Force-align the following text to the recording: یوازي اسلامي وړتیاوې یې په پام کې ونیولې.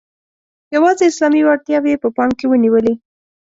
یوازي 0.75 1.03
اسلامي 1.07 1.41
وړتیاوې 1.43 1.89
یې 1.93 2.01
په 2.03 2.09
پام 2.15 2.29
کې 2.37 2.45
ونیولې. 2.47 2.93